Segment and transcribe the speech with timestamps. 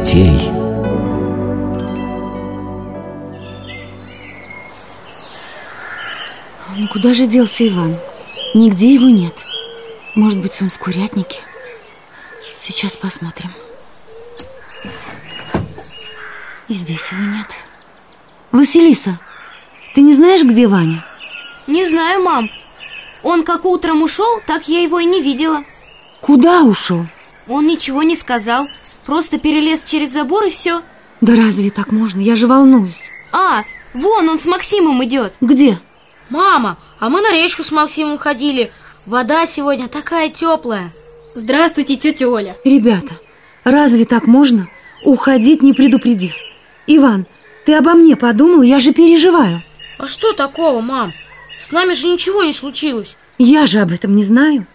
[0.00, 0.50] детей.
[6.76, 7.96] Ну куда же делся Иван?
[8.54, 9.34] Нигде его нет.
[10.14, 11.38] Может быть, он в курятнике?
[12.60, 13.50] Сейчас посмотрим.
[16.68, 17.48] И здесь его нет.
[18.52, 19.18] Василиса,
[19.94, 21.04] ты не знаешь, где Ваня?
[21.66, 22.50] Не знаю, мам.
[23.22, 25.64] Он как утром ушел, так я его и не видела.
[26.20, 27.06] Куда ушел?
[27.48, 28.68] Он ничего не сказал.
[29.06, 30.82] Просто перелез через забор и все.
[31.20, 32.20] Да разве так можно?
[32.20, 33.10] Я же волнуюсь.
[33.32, 33.64] А,
[33.94, 35.34] вон он с Максимом идет.
[35.40, 35.78] Где?
[36.30, 38.70] Мама, а мы на речку с Максимом ходили.
[39.06, 40.92] Вода сегодня такая теплая.
[41.34, 42.56] Здравствуйте, тетя Оля.
[42.64, 43.14] Ребята,
[43.64, 44.68] разве так можно?
[45.04, 46.34] Уходить не предупредив.
[46.86, 47.26] Иван,
[47.64, 48.62] ты обо мне подумал?
[48.62, 49.62] Я же переживаю.
[49.98, 51.12] А что такого, мам?
[51.58, 53.16] С нами же ничего не случилось.
[53.38, 54.66] Я же об этом не знаю.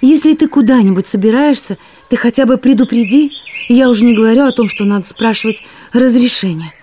[0.00, 1.78] Если ты куда-нибудь собираешься,
[2.12, 3.32] ты хотя бы предупреди.
[3.70, 5.62] Я уже не говорю о том, что надо спрашивать
[5.94, 6.74] разрешение.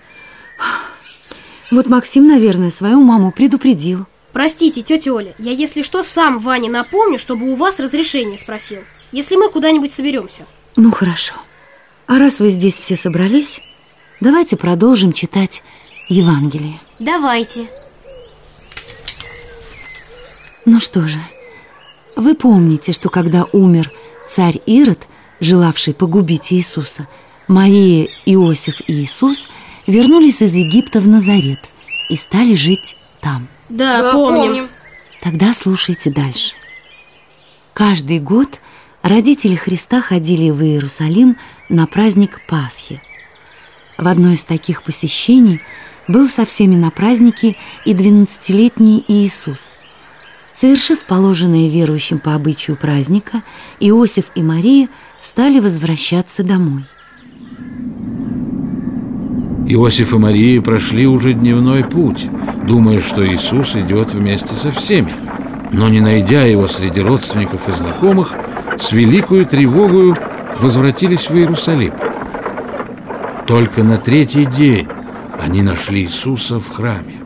[1.70, 4.06] Вот Максим, наверное, свою маму предупредил.
[4.32, 8.80] Простите, тетя Оля, я, если что, сам Ване напомню, чтобы у вас разрешение спросил,
[9.12, 10.46] если мы куда-нибудь соберемся.
[10.74, 11.36] Ну, хорошо.
[12.08, 13.60] А раз вы здесь все собрались,
[14.20, 15.62] давайте продолжим читать
[16.08, 16.80] Евангелие.
[16.98, 17.68] Давайте.
[20.64, 21.20] Ну что же,
[22.16, 23.92] вы помните, что когда умер
[24.28, 25.06] царь Ирод,
[25.40, 27.08] желавший погубить Иисуса,
[27.48, 29.48] Мария, Иосиф и Иисус
[29.86, 31.70] вернулись из Египта в Назарет
[32.08, 33.48] и стали жить там.
[33.68, 34.42] Да, да помним.
[34.42, 34.68] помним.
[35.22, 36.54] Тогда слушайте дальше.
[37.74, 38.60] Каждый год
[39.02, 41.36] родители Христа ходили в Иерусалим
[41.68, 43.00] на праздник Пасхи.
[43.96, 45.60] В одно из таких посещений
[46.08, 49.76] был со всеми на празднике и двенадцатилетний Иисус.
[50.54, 53.42] Совершив положенное верующим по обычаю праздника,
[53.78, 54.88] Иосиф и Мария
[55.22, 56.84] стали возвращаться домой.
[59.66, 62.28] Иосиф и Мария прошли уже дневной путь,
[62.66, 65.12] думая, что Иисус идет вместе со всеми.
[65.72, 68.34] Но не найдя его среди родственников и знакомых,
[68.78, 70.16] с великою тревогою
[70.58, 71.92] возвратились в Иерусалим.
[73.46, 74.88] Только на третий день
[75.40, 77.20] они нашли Иисуса в храме.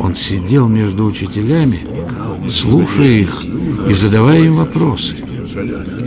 [0.00, 1.86] Он сидел между учителями,
[2.48, 3.44] слушая их
[3.88, 5.27] и задавая им вопросы.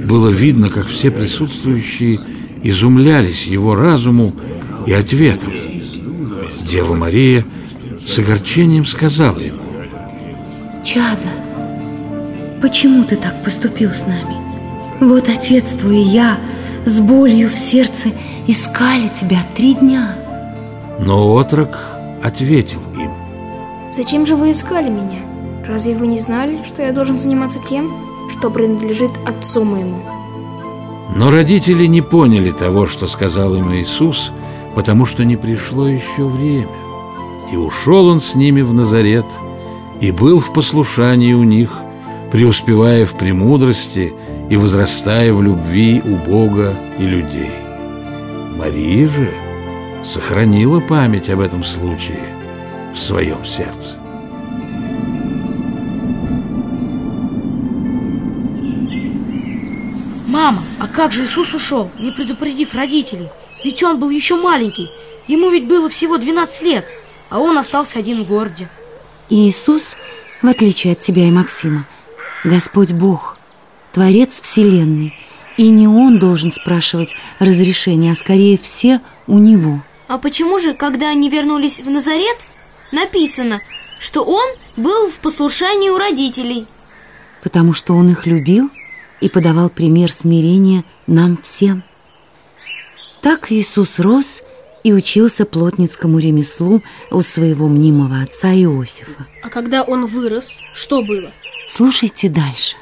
[0.07, 2.19] Было видно, как все присутствующие
[2.63, 4.33] изумлялись его разуму
[4.85, 5.53] и ответом.
[6.69, 7.45] Дева Мария
[8.05, 9.61] с огорчением сказала ему.
[10.83, 11.31] Чада,
[12.61, 14.35] почему ты так поступил с нами?
[14.99, 16.37] Вот отец твой и я
[16.85, 18.09] с болью в сердце
[18.47, 20.15] искали тебя три дня.
[20.99, 21.79] Но отрок
[22.23, 23.11] ответил им.
[23.91, 25.21] Зачем же вы искали меня?
[25.67, 27.91] Разве вы не знали, что я должен заниматься тем,
[28.31, 30.01] что принадлежит отцу моему?
[31.15, 34.31] Но родители не поняли того, что сказал им Иисус,
[34.75, 36.67] потому что не пришло еще время.
[37.51, 39.25] И ушел он с ними в Назарет,
[39.99, 41.69] и был в послушании у них,
[42.31, 44.13] преуспевая в премудрости
[44.49, 47.51] и возрастая в любви у Бога и людей.
[48.57, 49.29] Мария же
[50.03, 52.23] сохранила память об этом случае
[52.93, 54.00] в своем сердце.
[60.41, 63.27] Мама, а как же Иисус ушел, не предупредив родителей?
[63.63, 64.89] Ведь он был еще маленький.
[65.27, 66.83] Ему ведь было всего 12 лет,
[67.29, 68.67] а он остался один в городе.
[69.29, 69.95] И Иисус,
[70.41, 71.85] в отличие от тебя и Максима,
[72.43, 73.37] Господь Бог,
[73.93, 75.13] Творец Вселенной,
[75.57, 79.79] и не Он должен спрашивать разрешения, а скорее все у Него.
[80.07, 82.47] А почему же, когда они вернулись в Назарет,
[82.91, 83.61] написано,
[83.99, 86.65] что Он был в послушании у родителей?
[87.43, 88.71] Потому что Он их любил
[89.21, 91.83] и подавал пример смирения нам всем.
[93.21, 94.41] Так Иисус рос
[94.83, 99.27] и учился плотницкому ремеслу у своего мнимого отца Иосифа.
[99.43, 101.31] А когда он вырос, что было?
[101.67, 102.75] Слушайте дальше.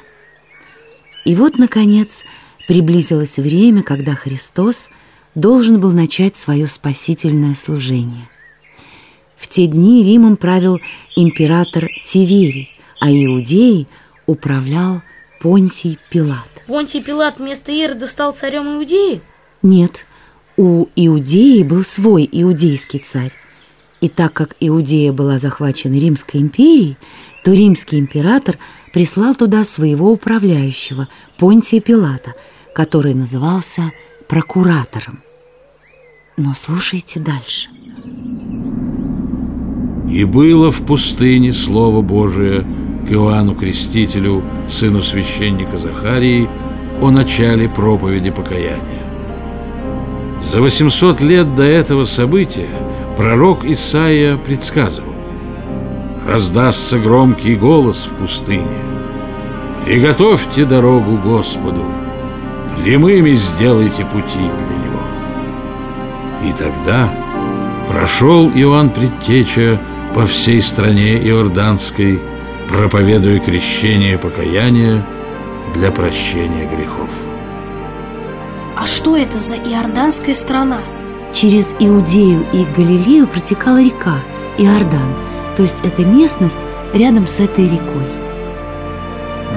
[1.26, 2.24] И вот, наконец,
[2.66, 4.88] приблизилось время, когда Христос
[5.34, 8.28] должен был начать свое спасительное служение.
[9.36, 10.80] В те дни Римом правил
[11.16, 13.86] император Тиверий, а Иудеей
[14.26, 15.02] управлял
[15.40, 16.64] Понтий Пилат.
[16.66, 19.22] Понтий Пилат вместо Ирода стал царем Иудеи?
[19.62, 20.04] Нет,
[20.58, 23.32] у Иудеи был свой иудейский царь.
[24.02, 26.98] И так как Иудея была захвачена Римской империей,
[27.42, 28.58] то римский император
[28.92, 31.08] прислал туда своего управляющего,
[31.38, 32.34] Понтия Пилата,
[32.74, 33.92] который назывался
[34.28, 35.20] прокуратором.
[36.36, 37.70] Но слушайте дальше.
[40.10, 42.66] «И было в пустыне Слово Божие
[43.10, 46.48] к Иоанну Крестителю, сыну священника Захарии,
[47.00, 49.02] о начале проповеди покаяния.
[50.40, 52.68] За 800 лет до этого события
[53.16, 55.12] пророк Исаия предсказывал
[56.24, 58.78] Раздастся громкий голос в пустыне
[59.84, 61.84] Приготовьте дорогу Господу
[62.82, 65.02] Прямыми сделайте пути для Него
[66.48, 67.12] И тогда
[67.88, 69.80] прошел Иоанн Предтеча
[70.14, 72.20] по всей стране Иорданской
[72.70, 75.04] Проповедуя крещение и покаяние
[75.74, 77.10] для прощения грехов
[78.76, 80.78] А что это за иорданская страна?
[81.32, 84.20] Через Иудею и Галилею протекала река
[84.56, 85.16] Иордан,
[85.56, 86.58] то есть это местность
[86.94, 88.06] рядом с этой рекой.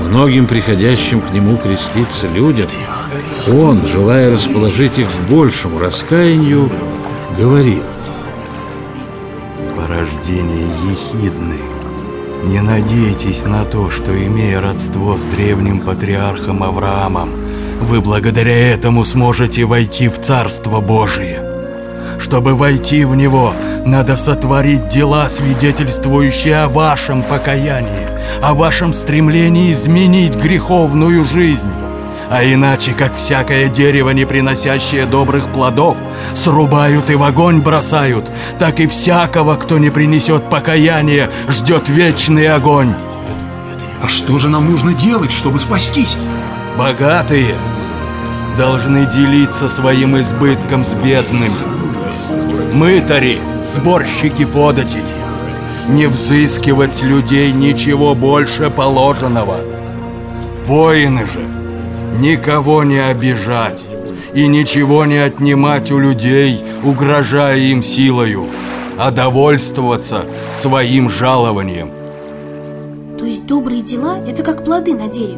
[0.02, 2.68] Многим приходящим к нему креститься людям,
[3.52, 6.68] он, желая расположить их к большему раскаянию,
[7.38, 7.84] говорил
[9.76, 11.73] Порождение ехидны.
[12.44, 17.30] Не надейтесь на то, что, имея родство с древним патриархом Авраамом,
[17.80, 21.42] вы благодаря этому сможете войти в Царство Божие.
[22.20, 23.54] Чтобы войти в него,
[23.86, 28.08] надо сотворить дела, свидетельствующие о вашем покаянии,
[28.42, 31.72] о вашем стремлении изменить греховную жизнь.
[32.34, 35.96] А иначе, как всякое дерево, не приносящее добрых плодов,
[36.34, 42.96] срубают и в огонь бросают, так и всякого, кто не принесет покаяния, ждет вечный огонь.
[44.02, 46.18] А что же нам нужно делать, чтобы спастись?
[46.76, 47.54] Богатые
[48.58, 51.54] должны делиться своим избытком с бедными.
[52.74, 55.04] Мытари, сборщики податей,
[55.88, 59.58] не взыскивать с людей ничего больше положенного.
[60.66, 61.63] Воины же,
[62.20, 63.86] никого не обижать
[64.34, 68.48] и ничего не отнимать у людей, угрожая им силою,
[68.98, 71.92] а довольствоваться своим жалованием.
[73.18, 75.38] То есть добрые дела– это как плоды на дереве.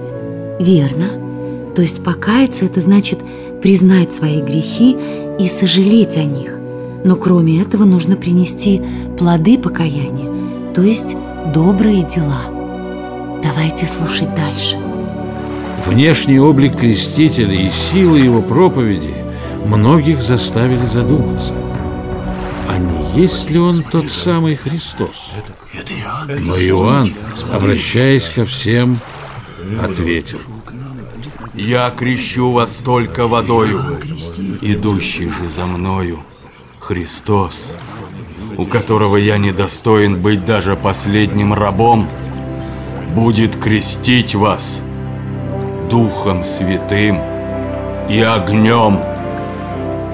[0.60, 1.74] Верно.
[1.76, 3.20] То есть покаяться– это значит
[3.62, 4.96] признать свои грехи
[5.40, 6.58] и сожалеть о них.
[7.04, 8.82] Но кроме этого нужно принести
[9.18, 11.16] плоды покаяния, то есть
[11.54, 12.42] добрые дела.
[13.44, 14.78] Давайте слушать дальше.
[15.86, 19.14] Внешний облик крестителя и силы его проповеди
[19.66, 21.54] многих заставили задуматься.
[22.68, 25.32] А не есть ли он тот самый Христос?
[26.28, 27.14] Но Иоанн,
[27.52, 29.00] обращаясь ко всем,
[29.82, 30.40] ответил.
[31.54, 33.82] Я крещу вас только водою,
[34.62, 36.20] идущий же за мною
[36.80, 37.72] Христос,
[38.58, 42.10] у которого я недостоин быть даже последним рабом,
[43.14, 44.82] будет крестить вас
[45.90, 47.20] Духом Святым
[48.10, 49.00] и огнем.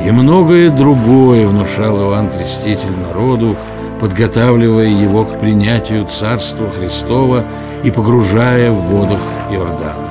[0.06, 3.56] И многое другое внушал Иоанн Креститель народу,
[4.00, 7.44] подготавливая его к принятию Царства Христова
[7.84, 9.20] и погружая в водах
[9.52, 10.10] Иордана.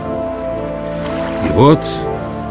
[1.49, 1.81] И вот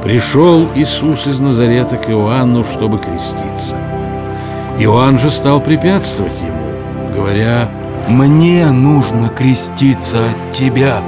[0.03, 3.75] пришел Иисус из Назарета к Иоанну, чтобы креститься.
[4.79, 7.69] Иоанн же стал препятствовать ему, говоря,
[8.07, 11.01] «Мне нужно креститься от тебя,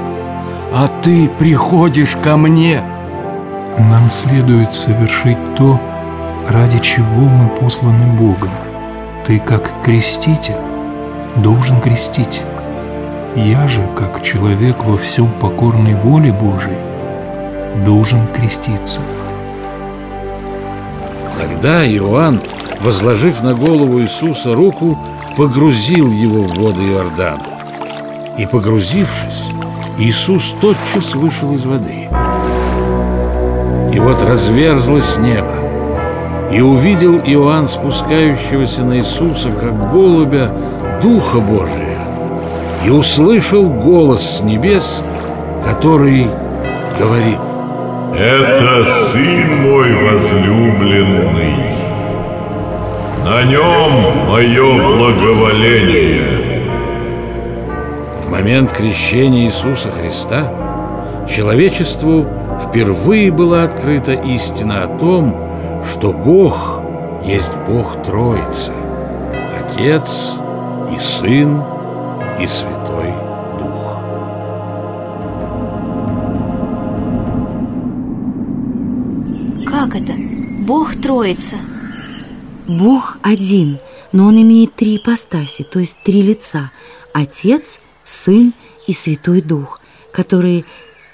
[0.74, 2.82] а ты приходишь ко мне».
[3.78, 5.80] Нам следует совершить то,
[6.48, 8.50] ради чего мы посланы Богом.
[9.26, 10.56] Ты, как креститель,
[11.36, 12.42] должен крестить.
[13.34, 16.76] Я же, как человек во всем покорной воле Божией,
[17.86, 19.00] должен креститься.
[21.40, 22.40] Тогда Иоанн,
[22.80, 24.98] возложив на голову Иисуса руку,
[25.36, 27.40] погрузил его в воды Иордана.
[28.36, 29.51] И погрузившись,
[29.98, 32.08] Иисус тотчас вышел из воды.
[33.92, 35.54] И вот разверзлось небо,
[36.50, 40.50] и увидел Иоанн спускающегося на Иисуса, как голубя,
[41.02, 41.98] Духа Божия,
[42.86, 45.02] и услышал голос с небес,
[45.64, 46.26] который
[46.98, 47.38] говорит,
[48.16, 51.54] Это Сын мой возлюбленный,
[53.24, 55.61] на нем мое благоволение.
[58.62, 62.26] Момент крещения Иисуса Христа человечеству
[62.64, 65.36] впервые была открыта истина о том,
[65.90, 66.80] что Бог
[67.24, 68.72] есть Бог Троицы,
[69.58, 70.30] Отец
[70.94, 71.62] и Сын
[72.40, 73.12] и Святой
[73.58, 73.98] Дух.
[79.66, 80.12] Как это?
[80.60, 81.56] Бог Троица.
[82.68, 83.78] Бог один,
[84.12, 86.70] но Он имеет три ипостаси, то есть три лица–
[87.12, 88.54] Отец, Сын
[88.86, 89.80] и Святой Дух,
[90.12, 90.64] которые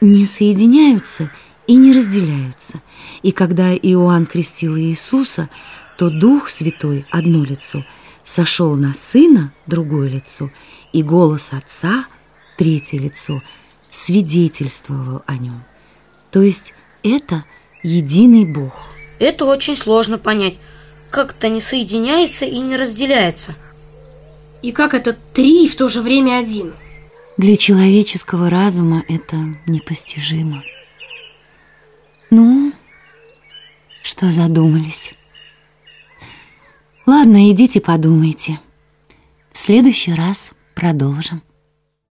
[0.00, 1.30] не соединяются
[1.66, 2.80] и не разделяются.
[3.22, 5.48] И когда Иоанн крестил Иисуса,
[5.96, 7.84] то Дух Святой, одно лицо,
[8.24, 10.50] сошел на Сына, другое лицо,
[10.92, 12.06] и голос Отца,
[12.56, 13.42] третье лицо,
[13.90, 15.64] свидетельствовал о нем.
[16.30, 17.44] То есть это
[17.82, 18.74] единый Бог.
[19.18, 20.58] Это очень сложно понять.
[21.10, 23.54] Как-то не соединяется и не разделяется.
[24.62, 26.74] И как это три и в то же время один?
[27.36, 29.36] Для человеческого разума это
[29.66, 30.64] непостижимо.
[32.30, 32.72] Ну,
[34.02, 35.14] что задумались?
[37.06, 38.58] Ладно, идите подумайте.
[39.52, 41.42] В следующий раз продолжим.